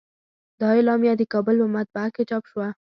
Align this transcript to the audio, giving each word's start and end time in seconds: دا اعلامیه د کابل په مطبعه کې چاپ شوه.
دا 0.59 0.67
اعلامیه 0.77 1.13
د 1.17 1.21
کابل 1.33 1.55
په 1.61 1.67
مطبعه 1.75 2.09
کې 2.15 2.23
چاپ 2.29 2.43
شوه. 2.51 2.67